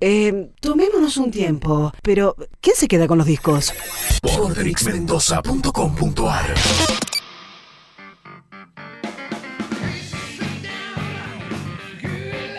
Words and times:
Eh, 0.00 0.50
tomémonos 0.60 1.16
un 1.16 1.32
tiempo, 1.32 1.92
pero 2.02 2.36
¿quién 2.60 2.76
se 2.76 2.86
queda 2.86 3.08
con 3.08 3.18
los 3.18 3.26
discos? 3.26 3.72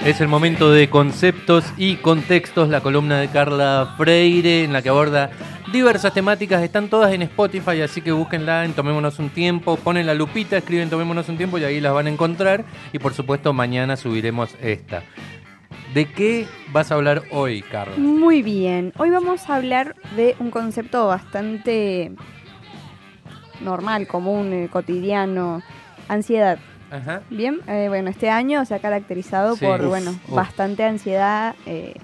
Es 0.04 0.20
el 0.20 0.28
momento 0.28 0.71
de 0.71 0.89
conceptos 0.89 1.63
y 1.78 1.96
contextos, 1.97 2.67
la 2.67 2.81
columna 2.81 3.20
de 3.21 3.29
Carla 3.29 3.95
Freire 3.97 4.65
en 4.65 4.73
la 4.73 4.81
que 4.81 4.89
aborda 4.89 5.29
diversas 5.71 6.13
temáticas, 6.13 6.61
están 6.63 6.89
todas 6.89 7.13
en 7.13 7.21
Spotify, 7.21 7.81
así 7.81 8.01
que 8.01 8.11
búsquenla 8.11 8.65
en 8.65 8.73
Tomémonos 8.73 9.19
un 9.19 9.29
tiempo, 9.29 9.77
ponen 9.77 10.07
la 10.07 10.13
lupita, 10.13 10.57
escriben 10.57 10.89
Tomémonos 10.89 11.29
un 11.29 11.37
tiempo 11.37 11.57
y 11.57 11.63
ahí 11.63 11.79
las 11.79 11.93
van 11.93 12.07
a 12.07 12.09
encontrar. 12.09 12.65
Y 12.91 12.99
por 12.99 13.13
supuesto 13.13 13.53
mañana 13.53 13.95
subiremos 13.95 14.55
esta. 14.61 15.03
¿De 15.93 16.05
qué 16.05 16.47
vas 16.71 16.91
a 16.91 16.95
hablar 16.95 17.23
hoy, 17.31 17.61
Carla? 17.63 17.95
Muy 17.97 18.43
bien, 18.43 18.93
hoy 18.97 19.09
vamos 19.09 19.49
a 19.49 19.55
hablar 19.55 19.95
de 20.16 20.35
un 20.39 20.52
concepto 20.52 21.07
bastante 21.07 22.11
normal, 23.61 24.07
común, 24.07 24.53
eh, 24.53 24.70
cotidiano, 24.71 25.61
ansiedad. 26.07 26.59
Ajá. 26.91 27.21
Bien, 27.30 27.59
eh, 27.67 27.85
bueno, 27.88 28.09
este 28.09 28.30
año 28.30 28.63
se 28.66 28.75
ha 28.75 28.80
caracterizado 28.80 29.55
Sí, 29.55 29.66
por, 29.66 29.81
uf, 29.81 29.88
bueno, 29.88 30.11
uf. 30.27 30.35
bastante 30.35 30.83
ansiedad. 30.83 31.55
eh, 31.66 31.95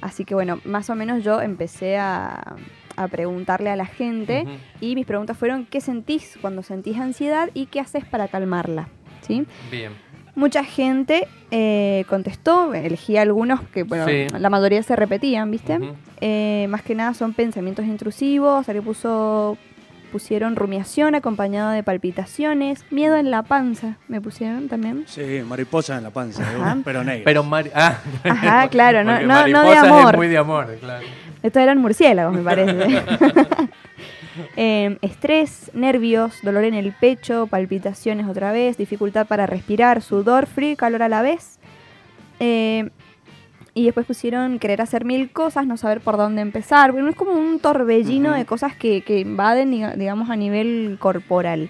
así 0.00 0.24
que, 0.24 0.34
bueno, 0.34 0.60
más 0.64 0.88
o 0.90 0.94
menos 0.94 1.24
yo 1.24 1.40
empecé 1.40 1.98
a, 1.98 2.56
a 2.96 3.08
preguntarle 3.08 3.70
a 3.70 3.76
la 3.76 3.86
gente 3.86 4.46
y 4.80 4.94
mis 4.94 5.06
preguntas 5.06 5.36
fueron, 5.36 5.66
¿qué 5.66 5.80
sentís 5.80 6.38
cuando 6.40 6.62
sentís 6.62 6.98
ansiedad 6.98 7.50
y 7.52 7.66
qué 7.66 7.80
haces 7.80 8.04
para 8.04 8.28
calmarla? 8.28 8.88
¿Sí? 9.22 9.44
Bien. 9.72 9.92
Mucha 10.38 10.62
gente 10.62 11.26
eh, 11.50 12.04
contestó, 12.08 12.72
elegí 12.72 13.16
algunos 13.16 13.60
que, 13.74 13.82
bueno, 13.82 14.06
Sí. 14.06 14.28
la 14.38 14.48
mayoría 14.50 14.80
se 14.84 14.94
repetían, 14.94 15.50
¿viste? 15.50 15.80
Eh, 16.20 16.66
más 16.70 16.82
que 16.82 16.94
nada 16.94 17.12
son 17.12 17.32
pensamientos 17.32 17.84
intrusivos, 17.86 18.68
alguien 18.68 18.84
puso, 18.84 19.58
pusieron 20.12 20.54
rumiación 20.54 21.16
acompañado 21.16 21.70
de 21.72 21.82
palpitaciones, 21.82 22.84
miedo 22.92 23.16
en 23.16 23.32
la 23.32 23.42
panza, 23.42 23.96
me 24.06 24.20
pusieron 24.20 24.68
también. 24.68 25.02
Sí, 25.08 25.42
mariposas 25.44 25.98
en 25.98 26.04
la 26.04 26.10
panza, 26.10 26.44
Ajá. 26.44 26.76
pero 26.84 27.02
negras. 27.02 27.24
Pero 27.24 27.42
Mari- 27.42 27.72
ah, 27.74 27.98
Ajá, 28.22 28.68
claro, 28.70 29.02
no, 29.02 29.20
no, 29.20 29.48
no 29.48 29.62
de 29.64 29.76
amor. 29.76 30.14
Es 30.14 30.16
muy 30.18 30.28
de 30.28 30.38
amor, 30.38 30.76
claro. 30.80 31.04
Estos 31.42 31.60
eran 31.62 31.78
murciélagos, 31.78 32.32
me 32.34 32.42
parece. 32.42 33.02
Eh, 34.56 34.98
estrés, 35.02 35.70
nervios, 35.74 36.34
dolor 36.42 36.64
en 36.64 36.74
el 36.74 36.92
pecho, 36.92 37.46
palpitaciones 37.46 38.26
otra 38.26 38.52
vez, 38.52 38.76
dificultad 38.76 39.26
para 39.26 39.46
respirar, 39.46 40.02
sudor, 40.02 40.46
frío 40.46 40.72
y 40.72 40.76
calor 40.76 41.02
a 41.02 41.08
la 41.08 41.22
vez. 41.22 41.58
Eh, 42.40 42.90
y 43.74 43.84
después 43.84 44.06
pusieron 44.06 44.58
querer 44.58 44.80
hacer 44.82 45.04
mil 45.04 45.30
cosas, 45.30 45.66
no 45.66 45.76
saber 45.76 46.00
por 46.00 46.16
dónde 46.16 46.42
empezar. 46.42 46.90
Bueno, 46.92 47.08
es 47.10 47.16
como 47.16 47.32
un 47.32 47.60
torbellino 47.60 48.32
de 48.32 48.44
cosas 48.44 48.74
que, 48.76 49.02
que 49.02 49.20
invaden, 49.20 49.70
diga- 49.70 49.94
digamos, 49.94 50.30
a 50.30 50.36
nivel 50.36 50.96
corporal. 50.98 51.68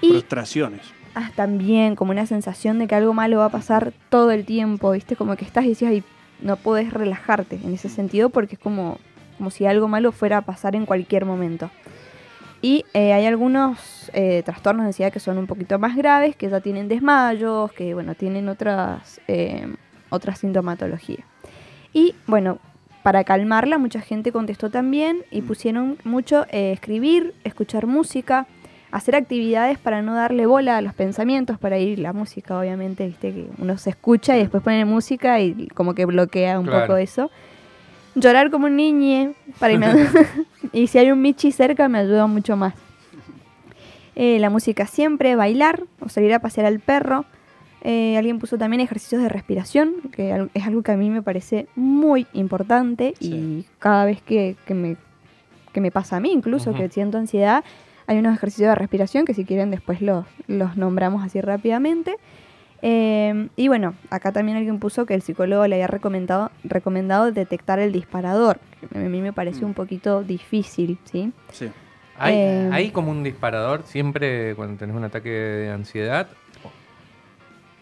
Y 0.00 0.10
Frustraciones. 0.10 0.82
ah, 1.16 1.30
también 1.34 1.96
como 1.96 2.12
una 2.12 2.26
sensación 2.26 2.78
de 2.78 2.86
que 2.86 2.94
algo 2.94 3.14
malo 3.14 3.38
va 3.38 3.46
a 3.46 3.50
pasar 3.50 3.92
todo 4.10 4.30
el 4.30 4.44
tiempo, 4.44 4.92
¿viste? 4.92 5.16
Como 5.16 5.34
que 5.36 5.44
estás 5.44 5.64
y 5.64 5.70
decías, 5.70 5.90
"Ay, 5.90 6.04
no 6.40 6.56
puedes 6.56 6.92
relajarte 6.92 7.58
en 7.64 7.72
ese 7.74 7.88
sentido 7.88 8.28
porque 8.28 8.54
es 8.56 8.60
como, 8.60 8.98
como 9.36 9.50
si 9.50 9.66
algo 9.66 9.88
malo 9.88 10.12
fuera 10.12 10.38
a 10.38 10.42
pasar 10.42 10.76
en 10.76 10.86
cualquier 10.86 11.24
momento. 11.24 11.70
Y 12.62 12.84
eh, 12.94 13.12
hay 13.12 13.26
algunos 13.26 14.10
eh, 14.14 14.42
trastornos 14.44 14.84
de 14.84 14.88
ansiedad 14.88 15.12
que 15.12 15.20
son 15.20 15.36
un 15.38 15.46
poquito 15.46 15.78
más 15.78 15.96
graves, 15.96 16.34
que 16.36 16.48
ya 16.48 16.60
tienen 16.60 16.88
desmayos, 16.88 17.72
que 17.72 17.92
bueno, 17.94 18.14
tienen 18.14 18.48
otras, 18.48 19.20
eh, 19.28 19.66
otras 20.08 20.38
sintomatologías. 20.38 21.26
Y 21.92 22.14
bueno, 22.26 22.58
para 23.02 23.22
calmarla, 23.24 23.76
mucha 23.76 24.00
gente 24.00 24.32
contestó 24.32 24.70
también 24.70 25.18
y 25.30 25.42
Mm. 25.42 25.46
pusieron 25.46 25.98
mucho 26.04 26.46
eh, 26.50 26.72
escribir, 26.72 27.34
escuchar 27.44 27.86
música, 27.86 28.46
hacer 28.90 29.14
actividades 29.14 29.78
para 29.78 30.00
no 30.00 30.14
darle 30.14 30.46
bola 30.46 30.78
a 30.78 30.80
los 30.80 30.94
pensamientos, 30.94 31.58
para 31.58 31.78
ir 31.78 31.98
la 31.98 32.14
música, 32.14 32.58
obviamente, 32.58 33.06
viste 33.06 33.32
que 33.34 33.46
uno 33.58 33.76
se 33.76 33.90
escucha 33.90 34.36
y 34.36 34.40
después 34.40 34.62
pone 34.62 34.84
música 34.86 35.38
y 35.40 35.68
como 35.74 35.94
que 35.94 36.06
bloquea 36.06 36.58
un 36.58 36.66
Claro. 36.66 36.86
poco 36.86 36.96
eso. 36.96 37.30
Llorar 38.14 38.50
como 38.50 38.66
un 38.66 38.76
niñe, 38.76 39.32
para 39.58 39.72
irme- 39.74 40.08
y 40.72 40.86
si 40.86 40.98
hay 40.98 41.10
un 41.10 41.20
Michi 41.20 41.52
cerca 41.52 41.88
me 41.88 41.98
ayuda 41.98 42.26
mucho 42.26 42.56
más. 42.56 42.74
Eh, 44.16 44.38
la 44.38 44.48
música 44.50 44.86
siempre, 44.86 45.34
bailar 45.34 45.82
o 46.00 46.08
salir 46.08 46.32
a 46.34 46.38
pasear 46.38 46.66
al 46.66 46.78
perro. 46.78 47.24
Eh, 47.82 48.16
alguien 48.16 48.38
puso 48.38 48.56
también 48.56 48.80
ejercicios 48.80 49.20
de 49.20 49.28
respiración, 49.28 49.94
que 50.12 50.48
es 50.54 50.66
algo 50.66 50.82
que 50.82 50.92
a 50.92 50.96
mí 50.96 51.10
me 51.10 51.20
parece 51.20 51.66
muy 51.76 52.26
importante 52.32 53.14
y 53.20 53.66
cada 53.78 54.04
vez 54.06 54.22
que, 54.22 54.56
que 54.66 54.72
me, 54.72 54.96
que 55.72 55.80
me 55.82 55.90
pasa 55.90 56.16
a 56.16 56.20
mí 56.20 56.32
incluso, 56.32 56.72
que 56.72 56.88
siento 56.88 57.18
ansiedad, 57.18 57.62
hay 58.06 58.18
unos 58.18 58.34
ejercicios 58.36 58.68
de 58.70 58.74
respiración 58.76 59.24
que 59.26 59.34
si 59.34 59.44
quieren 59.44 59.70
después 59.70 60.00
los, 60.00 60.24
los 60.46 60.76
nombramos 60.78 61.22
así 61.24 61.40
rápidamente. 61.42 62.16
Eh, 62.86 63.48
y 63.56 63.68
bueno, 63.68 63.94
acá 64.10 64.30
también 64.30 64.58
alguien 64.58 64.78
puso 64.78 65.06
que 65.06 65.14
el 65.14 65.22
psicólogo 65.22 65.66
le 65.66 65.76
había 65.76 65.86
recomendado, 65.86 66.50
recomendado 66.64 67.32
detectar 67.32 67.78
el 67.78 67.92
disparador, 67.92 68.58
a 68.94 68.98
mí 68.98 69.22
me 69.22 69.32
parece 69.32 69.62
Mm. 69.62 69.68
un 69.68 69.74
poquito 69.74 70.22
difícil, 70.22 70.98
¿sí? 71.10 71.32
Sí. 71.50 71.70
¿Hay, 72.18 72.34
Eh, 72.34 72.68
hay 72.70 72.90
como 72.90 73.10
un 73.10 73.22
disparador 73.24 73.84
siempre 73.86 74.54
cuando 74.54 74.76
tenés 74.78 74.94
un 74.94 75.02
ataque 75.04 75.30
de 75.30 75.70
ansiedad? 75.70 76.28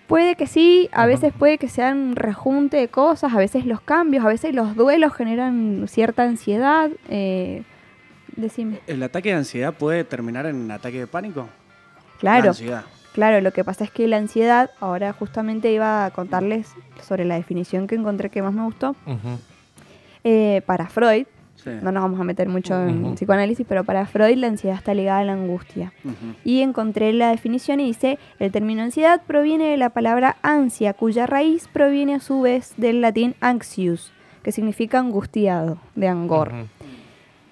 Puede 0.06 0.36
que 0.36 0.46
sí, 0.46 0.88
a 0.92 1.04
veces 1.06 1.32
puede 1.36 1.58
que 1.58 1.69
sea 1.69 1.90
un 1.92 2.14
rejunte 2.14 2.76
de 2.76 2.86
cosas, 2.88 3.32
a 3.34 3.38
veces 3.38 3.66
los 3.66 3.80
cambios, 3.80 4.24
a 4.24 4.28
veces 4.28 4.54
los 4.54 4.76
duelos 4.76 5.12
generan 5.14 5.86
cierta 5.88 6.22
ansiedad. 6.22 6.90
Eh, 7.08 7.62
decime. 8.36 8.78
¿El 8.86 9.02
ataque 9.02 9.30
de 9.30 9.36
ansiedad 9.36 9.74
puede 9.74 10.04
terminar 10.04 10.46
en 10.46 10.56
un 10.56 10.70
ataque 10.70 10.98
de 11.00 11.06
pánico? 11.08 11.48
La 12.20 12.32
Claro, 12.34 12.48
ansiedad. 12.50 12.84
Claro, 13.12 13.40
lo 13.40 13.52
que 13.52 13.64
pasa 13.64 13.84
es 13.84 13.90
que 13.90 14.06
la 14.08 14.16
ansiedad, 14.16 14.70
ahora 14.80 15.12
justamente 15.12 15.72
iba 15.72 16.04
a 16.04 16.10
contarles 16.10 16.72
sobre 17.02 17.24
la 17.24 17.34
definición 17.36 17.86
que 17.86 17.94
encontré 17.94 18.30
que 18.30 18.42
más 18.42 18.52
me 18.52 18.62
gustó. 18.64 18.94
Eh, 20.24 20.62
para 20.66 20.86
Freud, 20.88 21.26
Sí. 21.56 21.70
no 21.80 21.92
nos 21.92 22.02
vamos 22.02 22.18
a 22.20 22.24
meter 22.24 22.48
mucho 22.48 22.74
en 22.74 23.14
psicoanálisis, 23.14 23.64
pero 23.68 23.84
para 23.84 24.04
Freud 24.06 24.36
la 24.36 24.48
ansiedad 24.48 24.76
está 24.76 24.94
ligada 24.94 25.20
a 25.20 25.24
la 25.24 25.34
angustia. 25.34 25.92
Y 26.44 26.60
encontré 26.60 27.12
la 27.12 27.28
definición 27.30 27.78
y 27.78 27.86
dice, 27.86 28.18
el 28.40 28.50
término 28.50 28.82
ansiedad 28.82 29.22
proviene 29.24 29.68
de 29.70 29.76
la 29.76 29.90
palabra 29.90 30.36
ansia, 30.42 30.92
cuya 30.92 31.26
raíz 31.26 31.68
proviene 31.68 32.16
a 32.16 32.20
su 32.20 32.40
vez 32.40 32.74
del 32.78 33.00
latín 33.00 33.36
anxious, 33.40 34.12
que 34.42 34.50
significa 34.50 34.98
angustiado, 34.98 35.78
de 35.94 36.08
angor. 36.08 36.50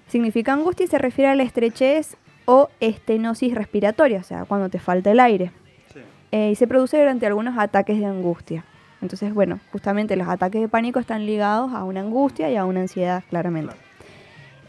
Significa 0.08 0.54
angustia 0.54 0.86
y 0.86 0.88
se 0.88 0.98
refiere 0.98 1.30
a 1.30 1.36
la 1.36 1.44
estrechez 1.44 2.16
o 2.44 2.68
estenosis 2.80 3.54
respiratoria, 3.54 4.20
o 4.20 4.22
sea, 4.22 4.44
cuando 4.44 4.68
te 4.68 4.78
falta 4.78 5.10
el 5.10 5.20
aire. 5.20 5.52
Sí. 5.92 6.00
Eh, 6.32 6.50
y 6.52 6.54
se 6.54 6.66
produce 6.66 6.98
durante 6.98 7.26
algunos 7.26 7.58
ataques 7.58 7.98
de 7.98 8.06
angustia. 8.06 8.64
Entonces, 9.02 9.32
bueno, 9.32 9.60
justamente 9.72 10.16
los 10.16 10.28
ataques 10.28 10.60
de 10.60 10.68
pánico 10.68 10.98
están 11.00 11.24
ligados 11.24 11.72
a 11.72 11.84
una 11.84 12.00
angustia 12.00 12.50
y 12.50 12.56
a 12.56 12.64
una 12.64 12.80
ansiedad, 12.80 13.22
claramente. 13.30 13.72
Claro. 13.72 13.90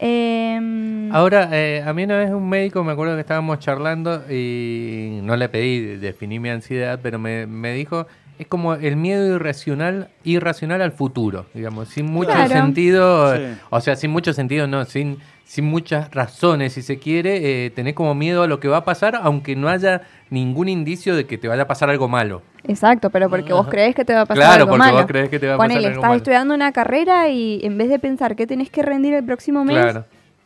Em, 0.04 1.14
Ahora, 1.14 1.48
eh, 1.52 1.80
a 1.86 1.92
mí 1.92 2.02
una 2.02 2.16
vez 2.16 2.30
un 2.30 2.48
médico, 2.48 2.82
me 2.82 2.92
acuerdo 2.92 3.14
que 3.14 3.20
estábamos 3.20 3.60
charlando 3.60 4.24
y 4.28 5.20
no 5.22 5.36
le 5.36 5.48
pedí 5.48 5.96
definir 5.96 6.40
mi 6.40 6.48
ansiedad, 6.48 6.98
pero 7.00 7.20
me, 7.20 7.46
me 7.46 7.72
dijo, 7.72 8.08
es 8.42 8.48
como 8.48 8.74
el 8.74 8.96
miedo 8.96 9.34
irracional, 9.36 10.08
irracional 10.24 10.82
al 10.82 10.92
futuro, 10.92 11.46
digamos, 11.54 11.88
sin 11.88 12.06
mucho 12.06 12.30
Claro. 12.30 12.48
sentido, 12.48 13.36
Sí. 13.36 13.42
o 13.70 13.80
sea, 13.80 13.96
sin 13.96 14.10
mucho 14.10 14.32
sentido, 14.32 14.66
no, 14.66 14.84
sin, 14.84 15.18
sin 15.44 15.64
muchas 15.66 16.10
razones, 16.14 16.72
si 16.74 16.82
se 16.82 16.98
quiere, 16.98 17.66
eh, 17.66 17.70
tenés 17.70 17.94
como 17.94 18.14
miedo 18.14 18.42
a 18.42 18.46
lo 18.46 18.58
que 18.60 18.68
va 18.68 18.78
a 18.78 18.84
pasar, 18.84 19.18
aunque 19.22 19.54
no 19.56 19.68
haya 19.68 20.02
ningún 20.30 20.68
indicio 20.68 21.14
de 21.16 21.26
que 21.26 21.36
te 21.38 21.48
vaya 21.48 21.62
a 21.62 21.66
pasar 21.66 21.90
algo 21.90 22.08
malo. 22.08 22.42
Exacto, 22.66 23.10
pero 23.10 23.28
porque 23.28 23.52
vos 23.52 23.66
crees 23.68 23.94
que 23.94 24.04
te 24.04 24.14
va 24.14 24.22
a 24.22 24.26
pasar 24.26 24.44
Claro, 24.44 24.54
algo 24.62 24.66
porque 24.70 24.78
malo. 24.78 24.96
vos 24.98 25.06
crees 25.06 25.28
que 25.28 25.38
te 25.38 25.48
va 25.48 25.54
a 25.54 25.58
pasar 25.58 25.76
algo 25.76 25.88
estás 25.88 26.02
malo. 26.02 26.14
estudiando 26.16 26.54
una 26.54 26.72
carrera 26.72 27.28
y 27.28 27.60
en 27.64 27.76
vez 27.76 27.88
de 27.88 27.98
pensar 27.98 28.36
que 28.36 28.46
tenés 28.46 28.70
que 28.70 28.82
rendir 28.82 29.14
el 29.14 29.24
próximo 29.24 29.64
mes, 29.64 29.76
Claro, 29.76 30.04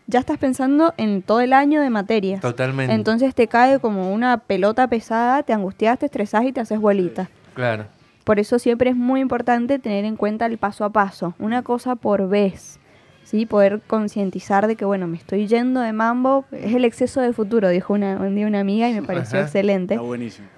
ya 0.08 0.20
estás 0.20 0.38
pensando 0.38 0.94
en 0.96 1.20
todo 1.22 1.40
el 1.40 1.52
año 1.52 1.80
de 1.82 1.90
materias. 1.90 2.40
totalmente. 2.40 2.92
Entonces 2.94 3.34
te 3.34 3.46
cae 3.48 3.78
como 3.80 4.12
una 4.12 4.38
pelota 4.38 4.86
pesada, 4.88 5.42
te 5.42 5.52
angustias, 5.52 5.98
te 5.98 6.06
estresás 6.06 6.44
y 6.44 6.52
te 6.52 6.60
haces 6.60 6.80
bolita. 6.80 7.28
Claro. 7.56 7.86
Por 8.24 8.38
eso 8.40 8.58
siempre 8.58 8.90
es 8.90 8.96
muy 8.96 9.20
importante 9.20 9.78
tener 9.78 10.04
en 10.04 10.16
cuenta 10.16 10.46
el 10.46 10.58
paso 10.58 10.84
a 10.84 10.90
paso, 10.90 11.34
una 11.38 11.62
cosa 11.62 11.94
por 11.96 12.28
vez. 12.28 12.78
¿sí? 13.24 13.46
Poder 13.46 13.80
concientizar 13.86 14.66
de 14.68 14.74
que, 14.76 14.84
bueno, 14.84 15.06
me 15.08 15.16
estoy 15.16 15.46
yendo 15.48 15.80
de 15.80 15.92
mambo, 15.92 16.44
es 16.52 16.74
el 16.74 16.84
exceso 16.84 17.20
de 17.20 17.32
futuro, 17.32 17.68
dijo 17.68 17.92
una, 17.94 18.16
un 18.16 18.34
día 18.34 18.46
una 18.46 18.60
amiga 18.60 18.88
y 18.88 18.94
me 18.94 19.02
pareció 19.02 19.38
Ajá. 19.38 19.46
excelente. 19.46 19.94
Está 19.94 20.04
buenísimo. 20.06 20.48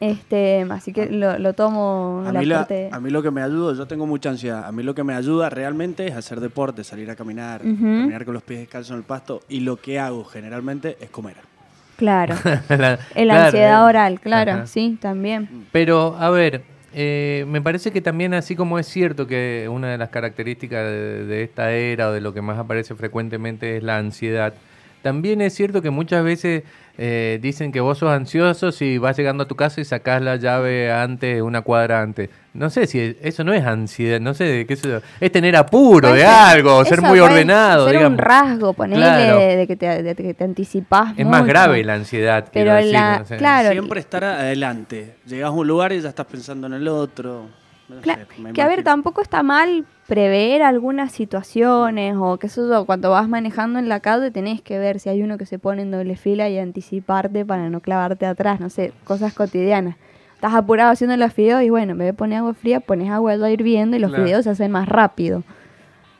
Este, 0.00 0.64
así 0.70 0.92
que 0.92 1.06
lo, 1.10 1.38
lo 1.40 1.54
tomo 1.54 2.22
A 2.24 2.30
la 2.32 2.38
mí, 2.40 2.46
la- 2.46 2.58
parte... 2.58 2.88
a 2.92 3.00
mí 3.00 3.10
lo 3.10 3.20
que 3.24 3.32
me 3.32 3.42
ayuda, 3.42 3.74
yo 3.74 3.86
tengo 3.86 4.06
mucha 4.06 4.30
ansiedad, 4.30 4.64
a 4.64 4.70
mí 4.70 4.84
lo 4.84 4.94
que 4.94 5.02
me 5.02 5.14
ayuda 5.14 5.50
realmente 5.50 6.06
es 6.06 6.14
hacer 6.14 6.38
deporte, 6.38 6.84
salir 6.84 7.10
a 7.10 7.16
caminar, 7.16 7.62
caminar 7.62 8.24
con 8.24 8.34
los 8.34 8.44
pies 8.44 8.60
descalzos 8.60 8.92
en 8.92 8.98
el 8.98 9.02
pasto 9.02 9.40
y 9.48 9.60
lo 9.60 9.76
que 9.76 9.98
hago 9.98 10.24
generalmente 10.24 10.96
es 11.00 11.10
comer. 11.10 11.34
Claro. 11.98 12.36
La- 12.68 12.96
claro, 13.12 13.44
ansiedad 13.46 13.80
eh. 13.82 13.84
oral, 13.84 14.20
claro, 14.20 14.52
Ajá. 14.52 14.66
sí, 14.66 14.96
también. 15.00 15.66
Pero, 15.72 16.16
a 16.16 16.30
ver, 16.30 16.62
eh, 16.94 17.44
me 17.48 17.60
parece 17.60 17.90
que 17.90 18.00
también 18.00 18.34
así 18.34 18.54
como 18.54 18.78
es 18.78 18.86
cierto 18.86 19.26
que 19.26 19.68
una 19.70 19.88
de 19.90 19.98
las 19.98 20.08
características 20.08 20.84
de, 20.84 21.26
de 21.26 21.42
esta 21.42 21.72
era 21.72 22.08
o 22.08 22.12
de 22.12 22.20
lo 22.20 22.32
que 22.32 22.40
más 22.40 22.56
aparece 22.56 22.94
frecuentemente 22.94 23.76
es 23.76 23.82
la 23.82 23.98
ansiedad, 23.98 24.54
también 25.02 25.40
es 25.40 25.54
cierto 25.54 25.82
que 25.82 25.90
muchas 25.90 26.22
veces 26.22 26.62
eh, 27.00 27.38
dicen 27.40 27.70
que 27.70 27.78
vos 27.80 27.96
sos 27.98 28.10
ansioso 28.10 28.72
si 28.72 28.98
vas 28.98 29.16
llegando 29.16 29.44
a 29.44 29.48
tu 29.48 29.54
casa 29.54 29.80
y 29.80 29.84
sacás 29.84 30.20
la 30.20 30.34
llave 30.36 30.90
antes, 30.92 31.40
una 31.40 31.62
cuadra 31.62 32.02
antes. 32.02 32.28
No 32.54 32.70
sé 32.70 32.88
si 32.88 33.16
eso 33.22 33.44
no 33.44 33.52
es 33.52 33.64
ansiedad, 33.64 34.18
no 34.18 34.34
sé 34.34 34.44
de 34.44 34.66
qué 34.66 34.74
eso 34.74 35.00
es 35.20 35.30
tener 35.30 35.54
apuro 35.54 36.12
de 36.12 36.24
algo, 36.24 36.84
ser 36.84 37.00
muy 37.00 37.20
ordenado, 37.20 37.84
Ser 37.86 37.98
digamos. 37.98 38.18
un 38.18 38.18
rasgo, 38.18 38.72
ponerle 38.72 39.04
Claro. 39.04 39.38
de, 39.38 39.66
que 39.68 39.76
te, 39.76 40.02
de 40.02 40.14
que 40.16 40.34
te 40.34 40.42
anticipás 40.44 41.14
Es 41.16 41.24
más 41.24 41.46
grave 41.46 41.84
la 41.84 41.94
ansiedad. 41.94 42.46
Pero 42.52 42.74
decir, 42.74 42.92
la- 42.92 43.18
no 43.20 43.26
sé. 43.26 43.36
claro, 43.36 43.70
Siempre 43.70 44.00
estar 44.00 44.24
adelante. 44.24 45.14
Llegas 45.26 45.48
a 45.48 45.52
un 45.52 45.68
lugar 45.68 45.92
y 45.92 46.00
ya 46.00 46.08
estás 46.08 46.26
pensando 46.26 46.66
en 46.66 46.72
el 46.72 46.88
otro. 46.88 47.46
No 47.88 48.00
Cla- 48.02 48.26
sé, 48.34 48.40
me 48.42 48.52
que 48.52 48.62
a 48.62 48.68
ver, 48.68 48.82
tampoco 48.82 49.22
está 49.22 49.42
mal 49.42 49.84
prever 50.06 50.62
algunas 50.62 51.12
situaciones 51.12 52.14
o 52.18 52.38
qué 52.38 52.48
sé 52.48 52.60
yo, 52.60 52.84
cuando 52.86 53.10
vas 53.10 53.28
manejando 53.28 53.78
en 53.78 53.88
la 53.88 54.00
calle 54.00 54.30
tenés 54.30 54.60
que 54.62 54.78
ver 54.78 55.00
si 55.00 55.08
hay 55.08 55.22
uno 55.22 55.38
que 55.38 55.46
se 55.46 55.58
pone 55.58 55.82
en 55.82 55.90
doble 55.90 56.16
fila 56.16 56.48
y 56.48 56.58
anticiparte 56.58 57.44
para 57.46 57.68
no 57.70 57.80
clavarte 57.80 58.26
atrás, 58.26 58.60
no 58.60 58.70
sé, 58.70 58.92
cosas 59.04 59.32
cotidianas. 59.34 59.96
Estás 60.34 60.54
apurado 60.54 60.92
haciendo 60.92 61.16
los 61.16 61.32
fideos 61.32 61.62
y 61.62 61.70
bueno, 61.70 61.92
en 61.92 61.98
vez 61.98 62.06
de 62.08 62.14
poner 62.14 62.38
agua 62.38 62.54
fría, 62.54 62.80
pones 62.80 63.10
agua 63.10 63.34
ya 63.36 63.50
hirviendo 63.50 63.96
y 63.96 64.00
los 64.00 64.10
Claro. 64.10 64.24
fideos 64.24 64.44
se 64.44 64.50
hacen 64.50 64.70
más 64.70 64.88
rápido. 64.88 65.42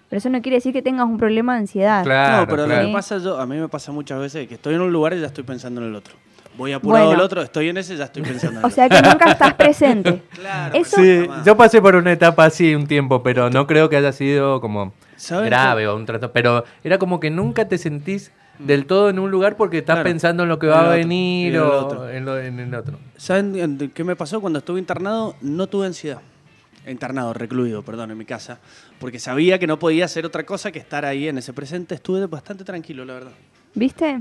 Pero 0.09 0.19
eso 0.19 0.31
no 0.31 0.41
quiere 0.43 0.57
decir 0.57 0.73
que 0.73 0.83
tengas 0.83 1.07
un 1.07 1.19
problema 1.19 1.53
de 1.55 1.61
ansiedad. 1.61 2.03
Claro, 2.03 2.41
no, 2.41 2.47
pero 2.49 2.65
claro. 2.65 2.83
lo 2.83 2.89
que 2.89 2.93
pasa 2.95 3.19
yo, 3.19 3.39
a 3.39 3.47
mí 3.47 3.57
me 3.57 3.69
pasa 3.69 3.93
muchas 3.93 4.19
veces 4.19 4.49
que 4.49 4.55
estoy 4.55 4.75
en 4.75 4.81
un 4.81 4.91
lugar 4.93 5.13
y 5.15 5.21
ya 5.21 5.27
estoy 5.27 5.45
pensando 5.45 5.81
en 5.83 5.89
el 5.89 5.95
otro. 5.95 6.15
Voy 6.59 6.73
apurado 6.73 7.07
Bueno. 7.07 7.21
al 7.21 7.25
otro, 7.25 7.41
estoy 7.41 7.69
en 7.69 7.79
ese 7.79 7.95
y 7.95 7.97
ya 7.97 8.05
estoy 8.07 8.23
pensando 8.23 8.59
en 8.61 8.67
el 8.67 8.71
O 8.71 8.75
sea 8.75 8.89
que 8.89 9.01
nunca 9.01 9.31
estás 9.31 9.55
presente. 9.55 10.23
Claro, 10.35 10.75
Eso- 10.75 10.97
Sí, 10.97 11.27
yo 11.47 11.57
pasé 11.57 11.81
por 11.81 11.95
una 11.95 12.13
etapa 12.13 12.45
así 12.45 12.75
un 12.75 12.87
tiempo, 12.89 13.23
pero 13.23 13.49
no 13.49 13.67
creo 13.67 13.89
que 13.89 13.97
haya 13.97 14.11
sido 14.13 14.61
como 14.61 14.93
¿Saben 15.17 15.47
grave 15.47 15.87
o 15.87 15.95
un 15.97 16.05
trato. 16.05 16.33
Pero 16.33 16.65
era 16.85 16.99
como 16.99 17.21
que 17.21 17.31
nunca 17.31 17.67
te 17.69 17.79
sentís 17.79 18.33
del 18.59 18.87
todo 18.87 19.09
en 19.09 19.21
un 19.21 19.31
lugar 19.31 19.57
porque 19.57 19.79
estás 19.79 19.95
Claro. 19.99 20.09
pensando 20.11 20.43
en 20.43 20.49
lo 20.49 20.59
que 20.59 20.67
va 20.67 20.85
a 20.87 20.89
venir 20.97 21.57
o 21.61 21.87
otro. 21.87 22.11
en, 22.11 22.25
lo- 22.25 22.39
en 22.41 22.59
el 22.59 22.75
otro. 22.75 22.99
¿Saben 23.17 23.55
en- 23.57 23.91
qué 23.95 24.03
me 24.03 24.17
pasó 24.17 24.41
cuando 24.41 24.59
estuve 24.59 24.81
internado? 24.81 25.37
No 25.41 25.69
tuve 25.69 25.87
ansiedad. 25.87 26.19
Internado, 26.89 27.35
recluido, 27.35 27.83
perdón, 27.83 28.11
en 28.11 28.19
mi 28.19 28.25
casa. 28.25 28.59
Porque 28.99 29.21
sabía 29.21 29.59
que 29.61 29.67
no 29.69 29.79
podía 29.79 30.07
hacer 30.07 30.27
otra 30.27 30.45
cosa 30.45 30.73
que 30.73 30.81
estar 30.81 31.05
ahí 31.05 31.29
en 31.29 31.39
ese 31.39 31.53
presente. 31.53 31.95
Estuve 31.95 32.27
bastante 32.27 32.65
tranquilo, 32.65 33.05
la 33.05 33.15
verdad. 33.15 33.33
¿Viste? 33.75 34.21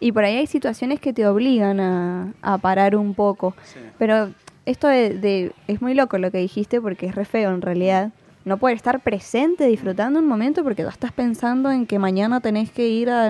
Y 0.00 0.12
por 0.12 0.24
ahí 0.24 0.36
hay 0.36 0.46
situaciones 0.46 1.00
que 1.00 1.12
te 1.12 1.26
obligan 1.26 1.80
a, 1.80 2.32
a 2.42 2.58
parar 2.58 2.94
un 2.96 3.14
poco. 3.14 3.54
Sí. 3.64 3.80
Pero 3.98 4.30
esto 4.66 4.86
de, 4.88 5.10
de- 5.18 5.52
es 5.66 5.82
muy 5.82 5.94
loco 5.94 6.18
lo 6.18 6.30
que 6.30 6.38
dijiste 6.38 6.80
porque 6.80 7.06
es 7.06 7.14
re 7.14 7.24
feo 7.24 7.50
en 7.50 7.62
realidad. 7.62 8.10
No 8.44 8.58
poder 8.58 8.76
estar 8.76 9.00
presente 9.00 9.66
disfrutando 9.66 10.20
un 10.20 10.26
momento 10.26 10.62
porque 10.62 10.82
ya 10.82 10.88
estás 10.88 11.12
pensando 11.12 11.70
en 11.70 11.86
que 11.86 11.98
mañana 11.98 12.40
tenés 12.40 12.70
que 12.70 12.88
ir 12.88 13.10
a... 13.10 13.28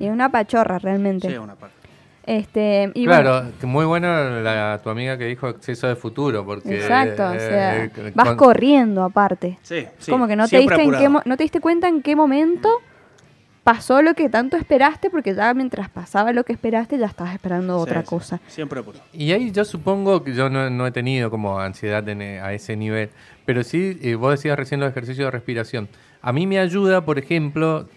Es 0.00 0.10
una 0.10 0.30
pachorra 0.30 0.78
realmente. 0.78 1.28
Sí, 1.28 1.36
una 1.36 1.54
parte. 1.54 1.76
Este, 2.24 2.90
y 2.94 3.04
claro, 3.04 3.42
bueno, 3.42 3.52
muy 3.64 3.84
buena 3.84 4.30
la, 4.40 4.80
tu 4.82 4.90
amiga 4.90 5.18
que 5.18 5.24
dijo 5.26 5.48
exceso 5.48 5.88
de 5.88 5.96
futuro, 5.96 6.44
porque... 6.44 6.76
exacto, 6.76 7.24
o 7.28 7.32
eh, 7.34 7.40
sea, 7.40 7.84
eh, 7.84 8.12
vas 8.14 8.28
con- 8.28 8.36
corriendo 8.36 9.02
aparte. 9.02 9.58
Sí, 9.62 9.84
sí. 9.98 10.10
Como 10.10 10.28
que 10.28 10.36
no 10.36 10.46
te, 10.46 10.58
diste 10.58 10.82
en 10.82 10.92
qué, 10.92 11.08
no 11.08 11.36
te 11.36 11.42
diste 11.42 11.60
cuenta 11.60 11.88
en 11.88 12.00
qué 12.00 12.14
momento 12.14 12.68
pasó 13.64 14.02
lo 14.02 14.14
que 14.14 14.28
tanto 14.28 14.56
esperaste 14.56 15.10
porque 15.10 15.34
ya 15.34 15.54
mientras 15.54 15.88
pasaba 15.88 16.32
lo 16.32 16.44
que 16.44 16.52
esperaste 16.52 16.98
ya 16.98 17.06
estabas 17.06 17.34
esperando 17.34 17.76
Sí, 17.76 17.82
otra 17.82 18.00
sí, 18.02 18.06
cosa. 18.06 18.40
Siempre 18.48 18.80
apurado. 18.80 19.04
Y 19.12 19.32
ahí 19.32 19.50
yo 19.52 19.64
supongo 19.64 20.24
que 20.24 20.34
yo 20.34 20.48
no, 20.50 20.68
no 20.70 20.86
he 20.86 20.90
tenido 20.90 21.30
como 21.30 21.58
ansiedad 21.60 22.06
en, 22.08 22.22
eh, 22.22 22.40
a 22.40 22.52
ese 22.52 22.76
nivel, 22.76 23.10
pero 23.44 23.62
sí, 23.62 23.98
eh, 24.02 24.14
vos 24.14 24.32
decías 24.32 24.56
recién 24.56 24.80
los 24.80 24.90
ejercicios 24.90 25.26
de 25.26 25.30
respiración. 25.30 25.88
A 26.20 26.32
mí 26.32 26.46
me 26.46 26.58
ayuda, 26.58 27.04
por 27.04 27.18
ejemplo, 27.18 27.88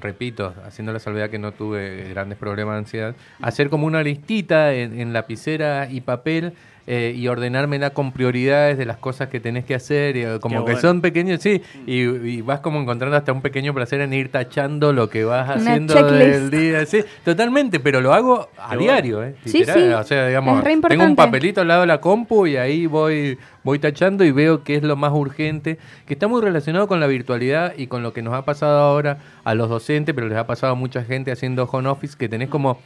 repito, 0.00 0.54
haciendo 0.64 0.92
la 0.92 0.98
salvedad 0.98 1.30
que 1.30 1.38
no 1.38 1.52
tuve 1.52 2.08
grandes 2.08 2.38
problemas 2.38 2.74
de 2.74 2.78
ansiedad, 2.78 3.14
hacer 3.40 3.68
como 3.68 3.86
una 3.86 4.02
listita 4.02 4.72
en, 4.72 4.98
en 4.98 5.12
lapicera 5.12 5.88
y 5.90 6.00
papel 6.00 6.54
eh, 6.86 7.14
y 7.16 7.28
ordenármela 7.28 7.90
con 7.90 8.12
prioridades 8.12 8.76
de 8.78 8.84
las 8.86 8.96
cosas 8.96 9.28
que 9.28 9.38
tenés 9.40 9.64
que 9.64 9.74
hacer, 9.74 10.16
y, 10.16 10.22
eh, 10.24 10.38
como 10.40 10.56
Qué 10.60 10.64
que 10.64 10.72
bueno. 10.72 10.80
son 10.88 11.00
pequeños, 11.00 11.40
sí, 11.40 11.62
y, 11.86 12.00
y 12.02 12.40
vas 12.40 12.60
como 12.60 12.80
encontrando 12.80 13.16
hasta 13.16 13.32
un 13.32 13.40
pequeño 13.42 13.72
placer 13.72 14.00
en 14.00 14.12
ir 14.12 14.30
tachando 14.30 14.92
lo 14.92 15.08
que 15.08 15.24
vas 15.24 15.44
Una 15.46 15.54
haciendo 15.70 15.94
checklist. 15.94 16.20
del 16.20 16.50
día, 16.50 16.86
sí, 16.86 17.04
totalmente, 17.24 17.78
pero 17.80 18.00
lo 18.00 18.12
hago 18.12 18.48
a 18.58 18.70
Qué 18.70 18.76
bueno. 18.76 18.80
diario, 18.82 19.22
eh, 19.24 19.34
Sí, 19.44 19.58
literal, 19.60 19.80
sí, 19.80 19.88
o 19.92 20.02
sea, 20.04 20.26
digamos, 20.26 20.58
es 20.58 20.64
re 20.64 20.76
tengo 20.88 21.04
un 21.04 21.16
papelito 21.16 21.60
al 21.60 21.68
lado 21.68 21.82
de 21.82 21.86
la 21.86 22.00
compu 22.00 22.46
y 22.46 22.56
ahí 22.56 22.86
voy, 22.86 23.38
voy 23.62 23.78
tachando 23.78 24.24
y 24.24 24.32
veo 24.32 24.64
qué 24.64 24.74
es 24.76 24.82
lo 24.82 24.96
más 24.96 25.12
urgente, 25.12 25.78
que 26.06 26.14
está 26.14 26.26
muy 26.26 26.40
relacionado 26.40 26.88
con 26.88 26.98
la 26.98 27.06
virtualidad 27.06 27.74
y 27.76 27.86
con 27.86 28.02
lo 28.02 28.12
que 28.12 28.22
nos 28.22 28.34
ha 28.34 28.44
pasado 28.44 28.78
ahora 28.80 29.18
a 29.44 29.54
los 29.54 29.68
docentes, 29.68 30.14
pero 30.14 30.28
les 30.28 30.36
ha 30.38 30.46
pasado 30.46 30.72
a 30.72 30.76
mucha 30.76 31.04
gente 31.04 31.30
haciendo 31.30 31.64
home 31.70 31.88
office, 31.88 32.16
que 32.18 32.28
tenés 32.28 32.48
como 32.48 32.78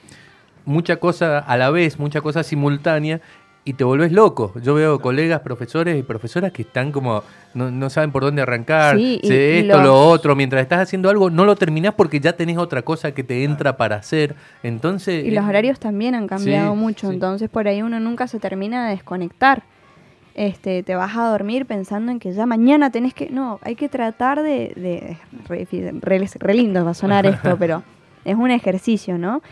mucha 0.65 0.97
cosa 0.97 1.39
a 1.39 1.57
la 1.57 1.71
vez, 1.71 1.99
mucha 1.99 2.21
cosa 2.21 2.43
simultánea. 2.43 3.21
Y 3.69 3.73
te 3.73 3.83
volvés 3.83 4.13
loco. 4.13 4.53
Yo 4.63 4.75
veo 4.75 5.01
colegas, 5.01 5.41
profesores 5.41 5.99
y 5.99 6.05
profesoras 6.05 6.53
que 6.53 6.63
están 6.63 6.93
como, 6.93 7.25
no, 7.53 7.69
no 7.71 7.91
saben 7.91 8.13
por 8.13 8.23
dónde 8.23 8.41
arrancar, 8.41 8.97
Sí, 8.97 9.21
sé 9.25 9.59
esto, 9.59 9.75
los- 9.79 9.85
lo 9.87 10.09
otro. 10.09 10.37
Mientras 10.37 10.63
estás 10.63 10.79
haciendo 10.81 11.11
algo, 11.11 11.31
no 11.31 11.45
lo 11.45 11.57
terminás 11.57 11.93
porque 11.95 12.21
ya 12.21 12.35
tenés 12.35 12.59
otra 12.59 12.83
cosa 12.83 13.11
que 13.11 13.25
te 13.25 13.43
entra 13.43 13.77
para 13.77 13.97
hacer. 13.97 14.37
Entonces. 14.63 15.25
Y 15.25 15.33
los 15.33 15.45
horarios 15.45 15.81
también 15.81 16.15
han 16.15 16.29
cambiado 16.29 16.75
sí, 16.75 16.79
mucho, 16.79 17.09
sí. 17.09 17.15
entonces 17.15 17.51
por 17.51 17.67
ahí 17.67 17.83
uno 17.83 17.99
nunca 17.99 18.29
se 18.29 18.39
termina 18.39 18.85
de 18.87 18.95
desconectar. 18.95 19.65
Este, 20.37 20.83
te 20.85 20.95
vas 20.95 21.17
a 21.17 21.29
dormir 21.31 21.67
pensando 21.67 22.13
en 22.13 22.21
que 22.21 22.33
ya 22.33 22.47
mañana 22.47 22.91
tenés 22.91 23.15
que... 23.15 23.31
No, 23.31 23.59
hay 23.63 23.75
que 23.75 23.89
tratar 23.89 24.43
de... 24.43 24.73
de 24.77 25.17
re, 25.49 25.67
re- 26.03 26.29
re 26.39 26.55
lindo 26.55 26.85
va 26.85 26.93
a 26.93 26.95
sonar 26.95 27.27
esto, 27.27 27.57
pero 27.59 27.83
es 28.25 28.37
un 28.37 28.51
ejercicio, 28.53 29.19
¿no? 29.19 29.43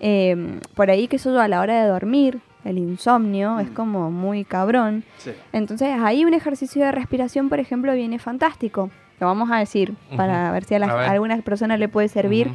Eh, 0.00 0.58
por 0.74 0.90
ahí 0.90 1.06
que 1.08 1.16
eso 1.16 1.38
a 1.38 1.48
la 1.48 1.60
hora 1.60 1.82
de 1.82 1.88
dormir, 1.88 2.38
el 2.68 2.78
insomnio, 2.78 3.58
es 3.60 3.70
como 3.70 4.10
muy 4.10 4.44
cabrón. 4.44 5.04
Sí. 5.18 5.32
Entonces 5.52 5.96
ahí 6.00 6.24
un 6.24 6.34
ejercicio 6.34 6.84
de 6.84 6.92
respiración, 6.92 7.48
por 7.48 7.58
ejemplo, 7.60 7.92
viene 7.94 8.18
fantástico. 8.18 8.90
Lo 9.20 9.26
vamos 9.26 9.50
a 9.50 9.56
decir 9.58 9.94
para 10.16 10.52
ver 10.52 10.64
si 10.64 10.74
a, 10.74 10.78
las- 10.78 10.90
A 10.90 10.94
ver. 10.94 11.08
a 11.08 11.12
algunas 11.12 11.42
personas 11.42 11.78
le 11.78 11.88
puede 11.88 12.08
servir 12.08 12.50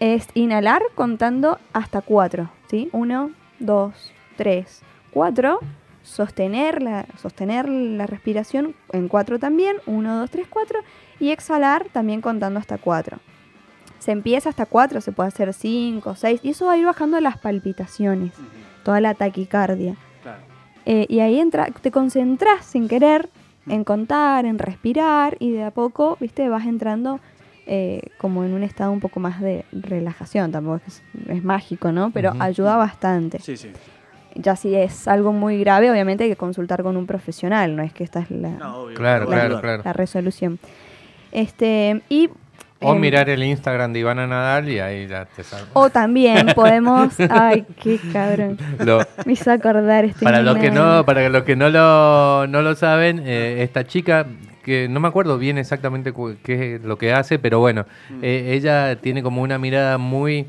es 0.00 0.28
inhalar 0.34 0.82
contando 0.94 1.58
hasta 1.72 2.00
cuatro, 2.00 2.50
¿sí? 2.68 2.88
Uno, 2.92 3.30
dos, 3.58 4.12
tres, 4.36 4.82
cuatro. 5.10 5.60
Sostener 6.02 6.82
la, 6.82 7.04
sostener 7.20 7.68
la 7.68 8.06
respiración 8.06 8.74
en 8.92 9.08
cuatro 9.08 9.38
también. 9.38 9.76
Uno, 9.86 10.18
dos, 10.18 10.30
tres, 10.30 10.46
cuatro. 10.48 10.78
Y 11.20 11.30
exhalar 11.30 11.86
también 11.92 12.20
contando 12.22 12.58
hasta 12.58 12.78
cuatro. 12.78 13.18
Se 13.98 14.12
empieza 14.12 14.48
hasta 14.48 14.64
cuatro, 14.64 15.02
se 15.02 15.12
puede 15.12 15.28
hacer 15.28 15.52
cinco, 15.52 16.14
seis. 16.16 16.40
Y 16.42 16.50
eso 16.50 16.64
va 16.66 16.72
a 16.72 16.76
ir 16.78 16.86
bajando 16.86 17.20
las 17.20 17.36
palpitaciones, 17.36 18.32
toda 18.84 19.00
la 19.00 19.14
taquicardia. 19.14 19.94
Claro. 20.22 20.40
Eh, 20.86 21.06
y 21.08 21.20
ahí 21.20 21.38
entra, 21.38 21.66
te 21.66 21.90
concentras 21.90 22.64
sin 22.64 22.88
querer 22.88 23.28
en 23.68 23.84
contar, 23.84 24.46
en 24.46 24.58
respirar 24.58 25.36
y 25.38 25.50
de 25.52 25.64
a 25.64 25.70
poco, 25.70 26.16
viste, 26.20 26.48
vas 26.48 26.66
entrando 26.66 27.20
eh, 27.66 28.00
como 28.18 28.42
en 28.44 28.52
un 28.54 28.62
estado 28.62 28.90
un 28.90 29.00
poco 29.00 29.20
más 29.20 29.40
de 29.40 29.64
relajación. 29.70 30.50
Tampoco 30.50 30.80
es, 30.86 31.02
es 31.28 31.44
mágico, 31.44 31.92
¿no? 31.92 32.10
Pero 32.10 32.32
ayuda 32.40 32.76
bastante. 32.76 33.38
Sí, 33.38 33.56
sí. 33.56 33.70
Ya 34.34 34.56
si 34.56 34.74
es 34.74 35.06
algo 35.08 35.32
muy 35.32 35.58
grave, 35.60 35.90
obviamente 35.90 36.24
hay 36.24 36.30
que 36.30 36.36
consultar 36.36 36.82
con 36.82 36.96
un 36.96 37.06
profesional, 37.06 37.74
no 37.76 37.82
es 37.82 37.92
que 37.92 38.04
esta 38.04 38.20
es 38.20 38.30
la, 38.30 38.50
No, 38.50 38.76
obvio, 38.82 38.96
Claro, 38.96 39.26
pero 39.26 39.30
va 39.30 39.36
a 39.36 39.40
claro, 39.40 39.44
ayudar. 39.56 39.60
claro. 39.62 39.82
la 39.84 39.92
resolución. 39.92 40.58
Este, 41.32 42.02
y 42.08 42.30
O 42.82 42.94
em, 42.94 43.00
mirar 43.00 43.28
el 43.28 43.42
Instagram 43.42 43.92
de 43.92 44.00
Ivana 44.00 44.26
Nadal 44.26 44.68
y 44.68 44.78
ahí 44.80 45.06
ya 45.06 45.26
te 45.26 45.42
salgo. 45.44 45.66
o 45.74 45.90
también 45.90 46.46
podemos, 46.54 47.12
ay, 47.30 47.64
qué 47.82 47.98
cabrón. 48.12 48.58
Lo- 48.78 49.00
Me 49.26 49.34
hizo 49.34 49.50
acordar 49.52 50.04
este 50.06 50.24
para 50.24 50.40
los 50.42 50.56
que 50.58 50.70
no, 50.70 51.04
para 51.04 51.28
los 51.28 51.42
que 51.44 51.56
no 51.56 51.68
lo, 51.68 52.46
no 52.46 52.62
lo 52.62 52.74
saben, 52.74 53.22
eh, 53.24 53.62
esta 53.62 53.84
chica 53.86 54.26
que 54.64 54.88
no 54.88 55.00
me 55.00 55.08
acuerdo 55.08 55.38
bien 55.38 55.56
exactamente 55.58 56.12
cu- 56.12 56.36
qué 56.42 56.76
es 56.76 56.82
lo 56.82 56.96
que 56.98 57.12
hace, 57.12 57.38
pero 57.38 57.58
bueno, 57.60 57.86
eh, 58.22 58.52
ella 58.54 58.96
tiene 58.96 59.22
como 59.22 59.42
una 59.42 59.58
mirada 59.58 59.96
muy 59.98 60.46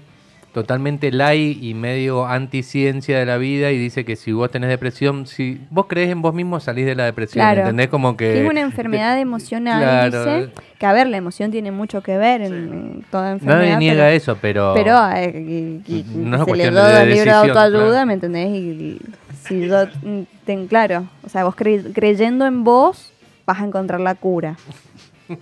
totalmente 0.53 1.11
light 1.11 1.61
y 1.63 1.73
medio 1.73 2.25
anti-ciencia 2.25 3.17
de 3.17 3.25
la 3.25 3.37
vida 3.37 3.71
y 3.71 3.77
dice 3.77 4.03
que 4.03 4.15
si 4.15 4.31
vos 4.33 4.51
tenés 4.51 4.69
depresión, 4.69 5.25
si 5.27 5.61
vos 5.69 5.85
crees 5.87 6.09
en 6.09 6.21
vos 6.21 6.33
mismo 6.33 6.59
salís 6.59 6.85
de 6.85 6.95
la 6.95 7.05
depresión, 7.05 7.43
Claro. 7.43 7.61
¿entendés? 7.61 7.87
Como 7.87 8.17
que... 8.17 8.43
Es 8.43 8.49
una 8.49 8.61
enfermedad 8.61 9.17
emocional, 9.19 9.81
Claro. 9.81 10.25
dice. 10.37 10.49
Que 10.77 10.85
a 10.85 10.93
ver, 10.93 11.07
la 11.07 11.17
emoción 11.17 11.51
tiene 11.51 11.71
mucho 11.71 12.01
que 12.03 12.17
ver 12.17 12.41
en, 12.41 12.53
en 12.53 13.05
toda 13.09 13.31
enfermedad. 13.31 13.59
Nadie 13.61 13.77
niega 13.77 14.03
pero, 14.05 14.15
eso, 14.15 14.37
pero... 14.41 14.73
Pero 14.75 14.97
eh, 15.15 15.81
y- 15.87 15.93
y- 15.93 16.05
No 16.15 16.37
es 16.37 16.43
se 16.45 16.51
le 16.55 16.71
cuestión 16.71 16.75
de 16.75 17.01
el 17.03 17.09
libro 17.09 17.23
de 17.31 17.37
autoayuda, 17.37 17.89
claro. 17.89 18.05
¿me 18.07 18.13
entendés? 18.13 18.49
Y, 18.49 18.57
y 18.59 19.01
si 19.43 19.67
yo, 19.67 19.85
mm, 20.03 20.21
ten 20.45 20.67
claro, 20.67 21.05
o 21.23 21.29
sea, 21.29 21.43
vos 21.45 21.55
cre- 21.55 21.93
creyendo 21.93 22.45
en 22.45 22.63
vos, 22.63 23.13
vas 23.45 23.59
a 23.61 23.65
encontrar 23.65 23.99
la 24.01 24.15
cura. 24.15 24.57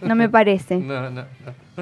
No 0.03 0.13
me 0.15 0.29
parece. 0.29 0.77
No, 0.79 1.09
no, 1.09 1.09
no. 1.09 1.23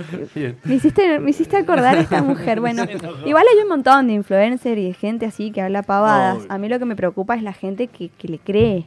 Bien. 0.36 0.58
Me 0.63 0.75
hiciste, 0.75 1.20
me 1.20 1.30
hiciste 1.32 1.58
acordar 1.58 1.98
a 1.98 2.01
esta 2.01 2.22
mujer. 2.22 2.60
Bueno, 2.68 2.84
igual 3.25 3.44
hay 3.51 3.62
un 3.63 3.70
montón 3.70 4.08
de 4.08 4.13
influencers 4.13 4.77
y 4.77 4.86
de 4.88 4.94
gente 4.94 5.25
así 5.25 5.51
que 5.51 5.62
habla 5.62 5.84
pavadas. 5.84 6.38
Obvio. 6.39 6.51
A 6.51 6.58
mí 6.58 6.70
lo 6.70 6.80
que 6.80 6.86
me 6.86 6.96
preocupa 6.96 7.36
es 7.36 7.44
la 7.44 7.54
gente 7.54 7.88
que, 7.88 8.10
que 8.10 8.27
le 8.27 8.39
cree. 8.39 8.86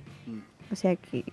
O 0.73 0.77
sea, 0.77 0.97
que, 0.97 1.25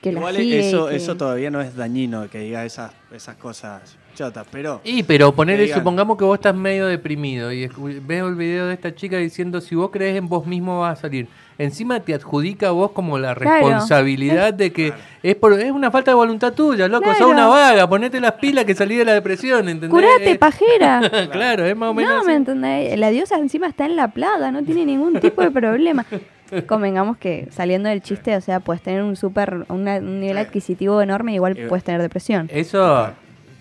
que 0.00 0.10
Igual 0.10 0.34
la 0.34 0.40
sigue. 0.40 0.68
eso, 0.68 0.88
que- 0.88 0.96
eso 0.96 1.16
todavía 1.16 1.50
no 1.50 1.60
es 1.60 1.74
dañino 1.76 2.28
que 2.28 2.38
diga 2.40 2.64
esas, 2.64 2.92
esas 3.12 3.36
cosas 3.36 3.96
chotas, 4.14 4.46
pero 4.50 4.80
Y 4.84 5.02
pero 5.04 5.32
poner, 5.34 5.58
digan- 5.58 5.78
supongamos 5.78 6.18
que 6.18 6.24
vos 6.24 6.34
estás 6.36 6.54
medio 6.54 6.86
deprimido 6.86 7.50
y 7.52 7.68
veo 8.06 8.28
el 8.28 8.34
video 8.34 8.66
de 8.66 8.74
esta 8.74 8.94
chica 8.94 9.16
diciendo 9.16 9.60
si 9.60 9.74
vos 9.74 9.90
crees 9.90 10.16
en 10.18 10.28
vos 10.28 10.46
mismo 10.46 10.80
vas 10.80 10.98
a 10.98 11.02
salir. 11.02 11.28
Encima 11.62 12.00
te 12.00 12.14
adjudica 12.14 12.68
a 12.68 12.70
vos 12.72 12.90
como 12.92 13.18
la 13.18 13.34
Claro. 13.34 13.66
responsabilidad 13.68 14.52
de 14.54 14.72
que 14.72 14.92
es 15.22 15.34
por, 15.36 15.52
es 15.52 15.70
una 15.70 15.90
falta 15.90 16.10
de 16.10 16.14
voluntad 16.16 16.52
tuya, 16.52 16.88
loco, 16.88 17.06
sos 17.08 17.16
Claro. 17.18 17.32
una 17.32 17.46
vaga, 17.46 17.88
ponete 17.88 18.20
las 18.20 18.32
pilas 18.32 18.64
que 18.64 18.74
salí 18.74 18.96
de 18.96 19.04
la 19.04 19.12
depresión, 19.14 19.68
¿entendés? 19.68 19.90
¡Curate, 19.90 20.30
Eh, 20.32 20.38
pajera! 20.38 21.00
claro, 21.30 21.64
es 21.64 21.76
más 21.76 21.90
o 21.90 21.94
menos 21.94 22.10
No, 22.12 22.18
así. 22.18 22.26
¿me 22.26 22.34
entendés? 22.34 22.98
La 22.98 23.10
diosa 23.10 23.36
encima 23.38 23.66
está 23.68 23.84
en 23.86 23.96
la 23.96 24.08
plata, 24.08 24.50
no 24.50 24.62
tiene 24.64 24.84
ningún 24.84 25.20
tipo 25.20 25.42
de 25.42 25.50
problema. 25.50 26.04
Convengamos 26.66 27.16
que 27.16 27.46
saliendo 27.50 27.88
del 27.88 28.02
chiste, 28.02 28.36
o 28.36 28.40
sea, 28.40 28.60
puedes 28.60 28.82
tener 28.82 29.02
un 29.02 29.16
super, 29.16 29.64
una- 29.68 29.96
un 29.98 30.20
nivel 30.20 30.38
adquisitivo 30.38 31.00
enorme, 31.00 31.32
igual 31.34 31.56
Eh, 31.56 31.66
puedes 31.68 31.82
tener 31.84 32.02
depresión. 32.02 32.48
Eso 32.52 33.08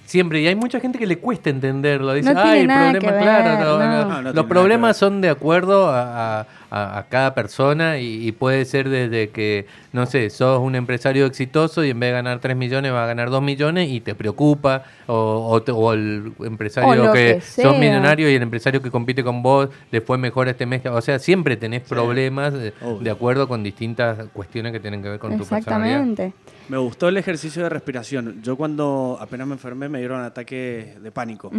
siempre, 0.06 0.42
y 0.42 0.48
hay 0.48 0.56
mucha 0.56 0.80
gente 0.82 1.00
que 1.00 1.08
le 1.08 1.18
cuesta 1.20 1.50
entenderlo. 1.50 2.12
Dice, 2.14 2.34
No 2.34 2.42
ay, 2.42 2.62
el 2.62 2.68
nada 2.68 2.92
problema, 2.92 3.08
que 3.08 3.14
ver, 3.16 3.24
claro, 3.24 3.60
no, 3.60 3.80
no. 3.80 3.88
no". 3.88 3.92
No, 3.92 4.08
no 4.10 4.16
tiene 4.24 4.34
los 4.34 4.46
problemas 4.46 4.98
son 4.98 5.22
de 5.22 5.30
acuerdo 5.30 5.88
a, 5.90 6.42
a- 6.42 6.48
a- 6.72 6.98
a 6.98 7.04
cada 7.10 7.36
persona 7.36 8.00
y, 8.00 8.26
y 8.28 8.32
puede 8.32 8.66
ser 8.66 8.90
desde 8.90 9.30
que, 9.30 9.68
no 9.94 10.06
sé, 10.08 10.30
sos 10.30 10.60
un 10.60 10.76
empresario 10.76 11.26
exitoso 11.26 11.84
y 11.84 11.90
en 11.92 12.00
vez 12.00 12.10
de 12.10 12.14
ganar 12.14 12.40
3 12.40 12.56
millones 12.58 12.92
va 12.94 13.04
a 13.04 13.08
ganar 13.08 13.30
2 13.30 13.42
millones 13.44 13.90
y 13.90 14.00
te 14.02 14.16
preocupa, 14.16 14.84
o, 15.08 15.48
o 15.50 15.62
te- 15.62 15.72
o 15.74 15.94
el 15.94 16.32
empresario 16.44 17.10
O 17.10 17.14
que, 17.14 17.36
que 17.36 17.42
sos 17.42 17.78
millonario 17.78 18.32
y 18.32 18.36
el 18.36 18.42
empresario 18.42 18.82
que 18.82 18.90
compite 18.90 19.24
con 19.24 19.44
vos 19.44 19.70
le 19.92 20.02
fue 20.02 20.18
mejor 20.18 20.48
este 20.48 20.66
mes. 20.66 20.82
O 20.86 21.02
sea, 21.02 21.20
siempre 21.20 21.58
tenés 21.58 21.82
problemas 21.82 22.54
de, 22.54 22.74
Obvio. 22.82 23.00
de 23.00 23.12
acuerdo 23.12 23.48
con 23.48 23.62
distintas 23.64 24.18
cuestiones 24.34 24.72
que 24.72 24.80
tienen 24.80 25.04
que 25.04 25.10
ver 25.10 25.20
con 25.20 25.38
tu 25.38 25.46
personalidad. 25.46 26.02
Exactamente. 26.02 26.34
me 26.70 26.78
gustó 26.78 27.10
el 27.10 27.18
ejercicio 27.18 27.64
de 27.64 27.70
respiración. 27.70 28.42
Yo 28.42 28.56
cuando 28.56 29.18
apenas 29.20 29.46
me 29.46 29.54
enfermé 29.54 29.90
me 29.90 30.00
dieron 30.00 30.22
ataque 30.24 30.96
de 31.02 31.12
pánico. 31.12 31.52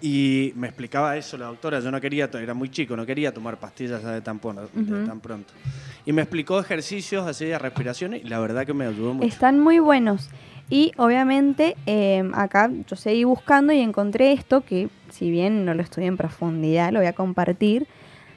Y 0.00 0.52
me 0.56 0.66
explicaba 0.66 1.16
eso 1.16 1.38
la 1.38 1.46
doctora, 1.46 1.80
yo 1.80 1.90
no 1.90 2.00
quería, 2.00 2.28
era 2.32 2.54
muy 2.54 2.70
chico, 2.70 2.96
no 2.96 3.06
quería 3.06 3.32
tomar 3.32 3.58
pastillas 3.58 4.02
de 4.02 4.20
tan, 4.20 4.38
de 4.38 5.06
tan 5.06 5.20
pronto. 5.20 5.54
Y 6.04 6.12
me 6.12 6.22
explicó 6.22 6.60
ejercicios 6.60 7.26
así 7.26 7.46
de 7.46 7.58
respiración 7.58 8.14
y 8.14 8.22
la 8.24 8.38
verdad 8.38 8.66
que 8.66 8.74
me 8.74 8.86
ayudó 8.86 9.14
mucho. 9.14 9.26
Están 9.26 9.58
muy 9.58 9.78
buenos. 9.78 10.28
Y 10.68 10.92
obviamente 10.96 11.76
eh, 11.86 12.28
acá 12.34 12.70
yo 12.86 12.96
seguí 12.96 13.24
buscando 13.24 13.72
y 13.72 13.80
encontré 13.80 14.32
esto 14.32 14.62
que, 14.62 14.88
si 15.10 15.30
bien 15.30 15.64
no 15.64 15.74
lo 15.74 15.82
estudié 15.82 16.08
en 16.08 16.16
profundidad, 16.16 16.92
lo 16.92 16.98
voy 16.98 17.06
a 17.06 17.12
compartir. 17.12 17.86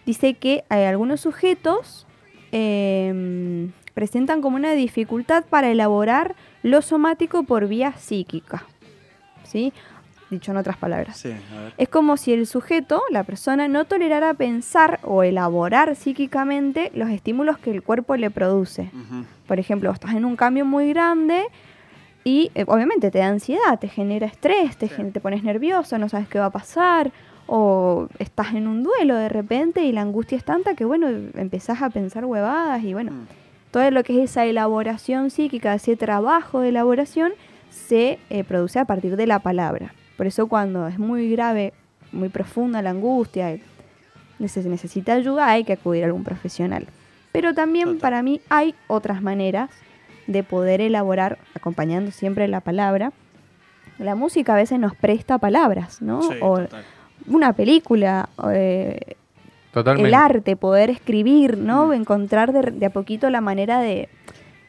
Dice 0.05 0.35
que 0.35 0.63
hay 0.69 0.85
algunos 0.85 1.21
sujetos 1.21 2.07
eh, 2.51 3.69
presentan 3.93 4.41
como 4.41 4.55
una 4.55 4.71
dificultad 4.73 5.43
para 5.49 5.69
elaborar 5.69 6.35
lo 6.63 6.81
somático 6.81 7.43
por 7.43 7.67
vía 7.67 7.93
psíquica. 7.97 8.65
¿Sí? 9.43 9.73
Dicho 10.29 10.51
en 10.51 10.57
otras 10.57 10.77
palabras. 10.77 11.17
Sí, 11.17 11.29
a 11.29 11.61
ver. 11.61 11.73
Es 11.77 11.89
como 11.89 12.15
si 12.17 12.33
el 12.33 12.45
sujeto, 12.45 13.01
la 13.09 13.23
persona, 13.23 13.67
no 13.67 13.85
tolerara 13.85 14.33
pensar 14.35 14.99
o 15.03 15.23
elaborar 15.23 15.95
psíquicamente 15.95 16.91
los 16.93 17.09
estímulos 17.09 17.57
que 17.57 17.71
el 17.71 17.81
cuerpo 17.81 18.15
le 18.15 18.29
produce. 18.29 18.91
Por 19.47 19.59
ejemplo, 19.59 19.89
estás 19.91 20.13
en 20.13 20.25
un 20.25 20.35
cambio 20.35 20.65
muy 20.65 20.89
grande 20.93 21.45
y 22.23 22.51
eh, 22.53 22.63
obviamente 22.67 23.09
te 23.09 23.17
da 23.19 23.27
ansiedad, 23.27 23.79
te 23.79 23.87
genera 23.87 24.27
estrés, 24.27 24.77
te, 24.77 24.87
te 24.87 25.19
pones 25.19 25.43
nervioso, 25.43 25.97
no 25.97 26.09
sabes 26.09 26.27
qué 26.27 26.37
va 26.37 26.45
a 26.45 26.51
pasar, 26.51 27.11
o 27.47 28.07
estás 28.19 28.53
en 28.53 28.67
un 28.67 28.83
duelo 28.83 29.15
de 29.15 29.29
repente 29.29 29.81
y 29.83 29.91
la 29.91 30.01
angustia 30.01 30.37
es 30.37 30.43
tanta 30.43 30.75
que, 30.75 30.85
bueno, 30.85 31.07
empezás 31.07 31.81
a 31.81 31.89
pensar 31.89 32.25
huevadas 32.25 32.83
y, 32.83 32.93
bueno, 32.93 33.11
Mm. 33.13 33.27
todo 33.71 33.89
lo 33.89 34.03
que 34.03 34.21
es 34.23 34.29
esa 34.29 34.45
elaboración 34.45 35.31
psíquica, 35.31 35.73
ese 35.73 35.95
trabajo 35.95 36.59
de 36.59 36.69
elaboración, 36.69 37.31
se 37.71 38.19
eh, 38.29 38.43
produce 38.43 38.77
a 38.77 38.85
partir 38.85 39.15
de 39.15 39.25
la 39.25 39.39
palabra. 39.39 39.93
Por 40.19 40.27
eso 40.27 40.47
cuando 40.47 40.85
es 40.89 40.99
muy 40.99 41.31
grave, 41.31 41.71
muy 42.11 42.27
profunda 42.27 42.81
la 42.81 42.89
angustia, 42.89 43.55
neces- 44.37 44.65
necesita 44.65 45.13
ayuda, 45.13 45.47
hay 45.47 45.63
que 45.63 45.71
acudir 45.71 46.03
a 46.03 46.07
algún 46.07 46.25
profesional. 46.25 46.87
Pero 47.31 47.53
también 47.53 47.85
Total. 47.85 47.99
para 48.01 48.21
mí 48.21 48.41
hay 48.49 48.75
otras 48.87 49.21
maneras 49.21 49.69
de 50.27 50.43
poder 50.43 50.81
elaborar, 50.81 51.37
acompañando 51.55 52.11
siempre 52.11 52.49
la 52.49 52.59
palabra. 52.59 53.13
La 53.97 54.15
música 54.15 54.51
a 54.55 54.57
veces 54.57 54.77
nos 54.77 54.93
presta 54.93 55.37
palabras, 55.37 56.01
¿no? 56.01 56.21
Sí, 56.23 56.33
o 56.41 56.57
total. 56.59 56.83
una 57.27 57.53
película, 57.53 58.27
o, 58.35 58.49
eh, 58.51 59.15
Totalmente. 59.71 60.09
el 60.09 60.13
arte, 60.15 60.55
poder 60.57 60.89
escribir, 60.89 61.57
¿no? 61.57 61.93
Encontrar 61.93 62.51
de, 62.51 62.71
de 62.71 62.85
a 62.87 62.89
poquito 62.89 63.29
la 63.29 63.39
manera 63.39 63.79
de, 63.79 64.09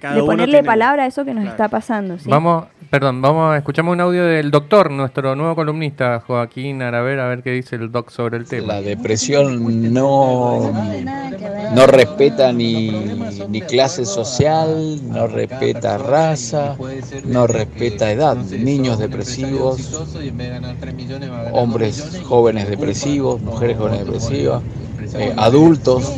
de 0.00 0.20
ponerle 0.22 0.58
tiene- 0.58 0.66
palabra 0.66 1.02
a 1.02 1.06
eso 1.06 1.24
que 1.24 1.34
nos 1.34 1.42
Claro. 1.42 1.56
está 1.56 1.68
pasando. 1.68 2.18
¿sí? 2.20 2.30
Vamos, 2.30 2.66
perdón, 2.90 3.22
vamos 3.22 3.54
a 3.54 3.56
escuchamos 3.56 3.92
un 3.92 4.00
audio 4.00 4.24
del 4.24 4.50
doctor, 4.50 4.90
nuestro 4.90 5.36
nuevo 5.36 5.54
columnista, 5.54 6.20
Joaquín 6.26 6.82
Araver, 6.82 7.20
a 7.20 7.28
ver 7.28 7.42
qué 7.44 7.52
dice 7.52 7.76
el 7.76 7.92
doc 7.92 8.10
sobre 8.10 8.36
el 8.36 8.46
tema. 8.46 8.74
La 8.74 8.82
depresión 8.82 9.94
no, 9.94 10.72
no 11.72 11.86
respeta 11.86 12.52
ni, 12.52 12.90
ni 13.48 13.60
clase 13.60 14.04
social, 14.04 15.00
no 15.08 15.28
respeta 15.28 15.98
raza, 15.98 16.76
no 17.24 17.46
respeta 17.46 18.10
edad. 18.10 18.36
Niños 18.36 18.98
depresivos, 18.98 20.04
hombres 21.52 22.20
jóvenes 22.24 22.68
depresivos, 22.68 23.40
mujeres 23.40 23.78
jóvenes 23.78 24.00
depresivas, 24.00 24.62
eh, 25.14 25.32
adultos 25.36 26.12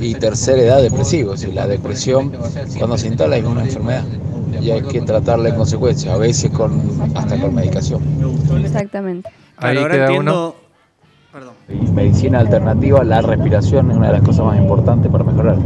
y 0.00 0.14
tercera 0.14 0.62
edad 0.62 0.82
depresivos. 0.82 1.44
Y 1.44 1.52
la 1.52 1.66
depresión 1.66 2.32
cuando 2.78 2.96
se 2.96 3.08
instala 3.08 3.36
es 3.36 3.44
una 3.44 3.64
enfermedad 3.64 4.04
y 4.60 4.70
hay 4.70 4.82
que 4.82 5.00
tratarla 5.02 5.50
en 5.50 5.54
consecuencia, 5.56 6.14
a 6.14 6.16
veces 6.18 6.50
con, 6.50 6.80
hasta 7.14 7.38
con 7.40 7.54
medicación. 7.54 8.02
Exactamente. 8.64 9.28
Ahí 9.56 9.76
ahora 9.76 9.94
queda 9.94 10.06
entiendo. 10.06 10.56
Perdón. 11.32 11.54
Y 11.68 11.74
medicina 11.92 12.40
alternativa, 12.40 13.04
la 13.04 13.20
respiración 13.22 13.90
es 13.90 13.96
una 13.96 14.08
de 14.08 14.12
las 14.14 14.22
cosas 14.22 14.46
más 14.46 14.58
importantes 14.58 15.10
para 15.12 15.22
mejorar. 15.24 15.56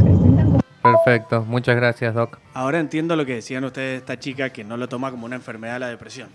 Perfecto, 0.83 1.43
muchas 1.47 1.75
gracias, 1.75 2.13
doc. 2.13 2.37
Ahora 2.53 2.79
entiendo 2.79 3.15
lo 3.15 3.25
que 3.25 3.35
decían 3.35 3.63
ustedes 3.63 3.91
de 3.91 3.97
esta 3.97 4.19
chica 4.19 4.51
que 4.51 4.63
no 4.63 4.77
lo 4.77 4.87
toma 4.87 5.09
como 5.09 5.25
una 5.25 5.35
enfermedad 5.35 5.79
la 5.79 5.87
depresión. 5.87 6.29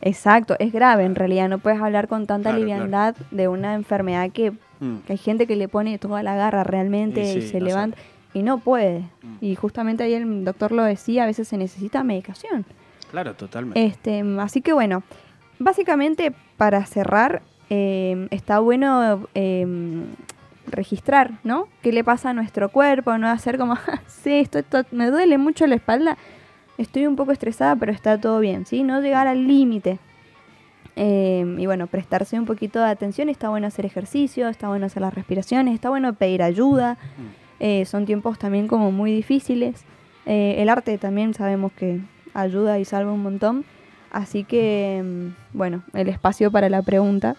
Exacto, 0.00 0.56
es 0.58 0.72
grave 0.72 1.04
en 1.04 1.14
realidad, 1.14 1.48
no 1.48 1.58
puedes 1.58 1.80
hablar 1.80 2.08
con 2.08 2.26
tanta 2.26 2.50
Claro, 2.50 2.58
liviandad 2.58 3.14
de 3.30 3.46
una 3.46 3.74
enfermedad 3.74 4.30
que, 4.32 4.52
Mm. 4.80 4.96
que 5.06 5.12
hay 5.12 5.16
gente 5.18 5.46
que 5.46 5.54
le 5.54 5.68
pone 5.68 5.96
toda 5.98 6.24
la 6.24 6.34
garra 6.34 6.64
realmente 6.64 7.22
Y 7.34 7.42
se 7.42 7.60
no 7.60 7.66
levanta 7.66 7.96
y 8.34 8.42
no 8.42 8.58
puede. 8.58 9.00
Mm. 9.22 9.36
Y 9.40 9.54
justamente 9.54 10.04
ahí 10.04 10.14
el 10.14 10.44
doctor 10.44 10.72
lo 10.72 10.82
decía, 10.84 11.24
a 11.24 11.26
veces 11.26 11.48
se 11.48 11.56
necesita 11.56 12.02
medicación. 12.02 12.64
Claro, 13.10 13.34
totalmente. 13.34 13.84
Este, 13.84 14.24
así 14.40 14.60
que 14.62 14.72
bueno, 14.72 15.02
básicamente 15.58 16.32
para 16.56 16.84
cerrar, 16.86 17.42
eh, 17.70 18.28
está 18.30 18.58
bueno 18.58 19.26
eh, 19.34 19.66
registrar, 20.66 21.32
¿no? 21.44 21.68
¿Qué 21.82 21.92
le 21.92 22.04
pasa 22.04 22.30
a 22.30 22.32
nuestro 22.32 22.70
cuerpo? 22.70 23.16
No 23.18 23.28
hacer 23.28 23.58
como, 23.58 23.74
"Ah, 23.86 24.00
sí, 24.06 24.32
esto, 24.34 24.58
esto 24.58 24.84
me 24.92 25.10
duele 25.10 25.38
mucho 25.38 25.66
la 25.66 25.74
espalda, 25.74 26.16
estoy 26.78 27.06
un 27.06 27.16
poco 27.16 27.32
estresada, 27.32 27.76
pero 27.76 27.92
está 27.92 28.20
todo 28.20 28.40
bien, 28.40 28.66
¿sí? 28.66 28.82
No 28.82 29.00
llegar 29.00 29.26
al 29.26 29.46
límite. 29.46 29.98
Eh, 30.94 31.56
y 31.58 31.66
bueno, 31.66 31.86
prestarse 31.86 32.38
un 32.38 32.44
poquito 32.44 32.78
de 32.78 32.86
atención, 32.90 33.28
está 33.30 33.48
bueno 33.48 33.66
hacer 33.66 33.86
ejercicio, 33.86 34.48
está 34.48 34.68
bueno 34.68 34.86
hacer 34.86 35.00
las 35.00 35.14
respiraciones, 35.14 35.74
está 35.74 35.88
bueno 35.88 36.12
pedir 36.14 36.42
ayuda. 36.42 36.98
Eh, 37.64 37.84
son 37.84 38.06
tiempos 38.06 38.40
también 38.40 38.66
como 38.66 38.90
muy 38.90 39.12
difíciles. 39.12 39.84
Eh, 40.26 40.56
el 40.58 40.68
arte 40.68 40.98
también 40.98 41.32
sabemos 41.32 41.70
que 41.70 42.00
ayuda 42.34 42.80
y 42.80 42.84
salva 42.84 43.12
un 43.12 43.22
montón. 43.22 43.64
Así 44.10 44.42
que, 44.42 45.00
mm, 45.02 45.56
bueno, 45.56 45.84
el 45.94 46.08
espacio 46.08 46.50
para 46.50 46.68
la 46.68 46.82
pregunta. 46.82 47.36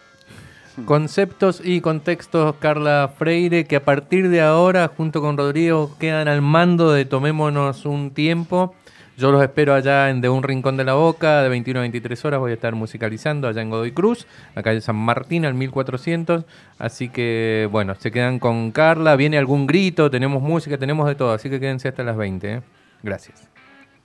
Conceptos 0.85 1.61
y 1.61 1.81
contextos, 1.81 2.55
Carla 2.59 3.13
Freire, 3.17 3.65
que 3.65 3.75
a 3.75 3.83
partir 3.83 4.29
de 4.29 4.39
ahora, 4.39 4.89
junto 4.95 5.19
con 5.19 5.37
Rodrigo, 5.37 5.91
quedan 5.99 6.29
al 6.29 6.41
mando 6.41 6.93
de 6.93 7.03
Tomémonos 7.03 7.85
un 7.85 8.11
tiempo. 8.11 8.73
Yo 9.15 9.31
los 9.31 9.43
espero 9.43 9.75
allá 9.75 10.09
en 10.09 10.21
De 10.21 10.29
un 10.29 10.41
Rincón 10.41 10.75
de 10.75 10.83
la 10.83 10.95
Boca, 10.95 11.43
de 11.43 11.49
21 11.49 11.79
a 11.79 11.81
23 11.81 12.25
horas. 12.25 12.39
Voy 12.39 12.51
a 12.51 12.55
estar 12.55 12.73
musicalizando 12.73 13.47
allá 13.47 13.61
en 13.61 13.69
Godoy 13.69 13.91
Cruz, 13.91 14.25
la 14.55 14.63
calle 14.63 14.81
San 14.81 14.95
Martín, 14.95 15.45
al 15.45 15.53
1400. 15.53 16.45
Así 16.79 17.09
que, 17.09 17.67
bueno, 17.71 17.93
se 17.95 18.11
quedan 18.11 18.39
con 18.39 18.71
Carla. 18.71 19.15
Viene 19.15 19.37
algún 19.37 19.67
grito, 19.67 20.09
tenemos 20.09 20.41
música, 20.41 20.77
tenemos 20.77 21.07
de 21.07 21.15
todo. 21.15 21.31
Así 21.31 21.49
que 21.49 21.59
quédense 21.59 21.89
hasta 21.89 22.03
las 22.03 22.17
20. 22.17 22.51
¿eh? 22.51 22.61
Gracias. 23.03 23.52